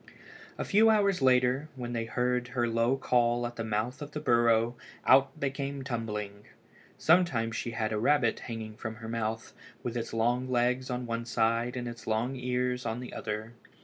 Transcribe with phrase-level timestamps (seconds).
[0.57, 4.19] A few hours later, when they heard her low call at the mouth of the
[4.19, 6.45] burrow, out they came tumbling.
[6.97, 9.53] Sometimes she had a rabbit hanging in her mouth,
[9.83, 13.53] with its long legs on one side and its long ears on the other.